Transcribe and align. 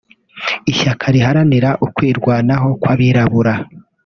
ishyaka 0.71 1.05
riharanira 1.15 1.69
ukwirwanaho 1.85 2.69
kw’abirabura 2.81 3.53